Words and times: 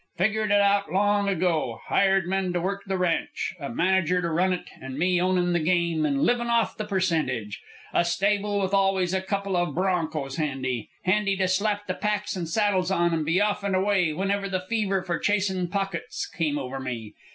Figured 0.17 0.49
it 0.49 0.61
out 0.61 0.91
long; 0.91 1.29
ago, 1.29 1.79
hired 1.85 2.25
men 2.27 2.51
to 2.53 2.59
work 2.59 2.81
the 2.87 2.97
ranch, 2.97 3.53
a 3.59 3.69
manager 3.69 4.19
to 4.19 4.31
run 4.31 4.51
it, 4.51 4.67
and 4.81 4.97
me 4.97 5.21
ownin' 5.21 5.53
the 5.53 5.59
game 5.59 6.07
and 6.07 6.23
livin' 6.23 6.47
off 6.47 6.75
the 6.75 6.85
percentage. 6.85 7.61
A 7.93 8.03
stable 8.03 8.59
with 8.59 8.73
always 8.73 9.13
a 9.13 9.21
couple 9.21 9.55
of 9.55 9.75
bronchos 9.75 10.37
handy; 10.37 10.89
handy 11.03 11.37
to 11.37 11.47
slap 11.47 11.85
the 11.85 11.93
packs 11.93 12.35
and 12.35 12.49
saddles 12.49 12.89
on 12.89 13.13
and 13.13 13.23
be 13.23 13.39
off 13.39 13.63
and 13.63 13.75
away 13.75 14.11
whenever 14.11 14.49
the 14.49 14.61
fever 14.67 15.03
for 15.03 15.19
chasin' 15.19 15.67
pockets 15.67 16.25
came 16.27 16.57
over 16.57 16.79
me. 16.79 17.13